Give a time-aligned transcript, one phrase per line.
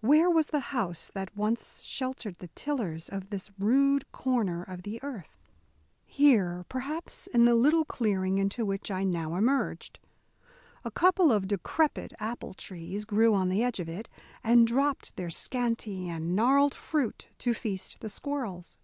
[0.00, 5.00] Where was the house that once sheltered the tillers of this rude corner of the
[5.00, 5.38] earth?
[6.04, 10.00] Here, perhaps, in the little clearing into which I now emerged.
[10.82, 14.08] A couple of decrepit apple trees grew on the edge of it,
[14.42, 18.76] and dropped their scanty and gnarled fruit to feast the squirrels.